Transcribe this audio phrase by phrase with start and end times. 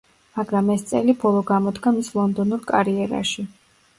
[0.37, 3.49] მაგრამ ეს წელი ბოლო გამოდგა მის ლონდონურ კარიერაში.